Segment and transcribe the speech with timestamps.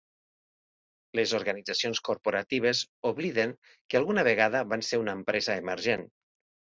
[1.17, 3.53] Les organitzacions corporatives obliden
[3.93, 6.07] que alguna vegada van ser una empresa emergent.